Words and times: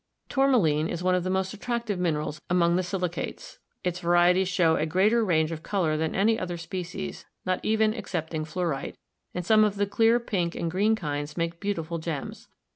Tourmaline 0.29 0.87
is 0.87 1.03
one 1.03 1.13
of 1.13 1.23
the 1.23 1.29
most 1.29 1.53
attractive 1.53 1.99
minerals 1.99 2.41
among 2.49 2.75
the 2.75 2.81
silicates; 2.81 3.59
its 3.83 3.99
varieties 3.99 4.47
show 4.47 4.75
a 4.75 4.87
greater 4.87 5.23
range 5.23 5.51
of 5.51 5.61
color 5.61 5.95
than 5.95 6.15
any 6.15 6.39
other 6.39 6.57
species, 6.57 7.27
not 7.45 7.59
even 7.61 7.93
excepting 7.93 8.43
fluorite, 8.43 8.95
and 9.35 9.45
some 9.45 9.63
of 9.63 9.75
the 9.75 9.85
clear 9.85 10.19
pink 10.19 10.55
and 10.55 10.71
green 10.71 10.95
kinds 10.95 11.37
make 11.37 11.61
beauti 11.61 11.85
ful 11.85 11.99
gems. 11.99 12.47